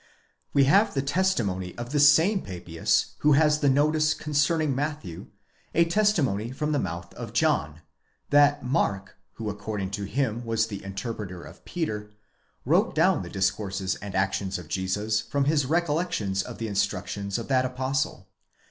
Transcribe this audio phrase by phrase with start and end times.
[0.51, 5.27] We have the testimony of the same Papias who has the notice concerning Matthew,
[5.75, 10.65] a testimony from the mouth of John (πρεσβύτερος), that Mark, who according to him was
[10.65, 12.13] the interpreter of Peter (ἑρμηνευτὴς Πέτρου),
[12.65, 17.47] wrote down the discourses and actions of Jesus from his recollections of the instructions of
[17.49, 18.27] that Apostle.